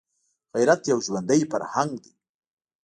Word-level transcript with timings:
غیرت 0.53 0.81
یو 0.91 0.99
ژوندی 1.05 1.41
فرهنګ 1.51 1.91
دی 2.03 2.13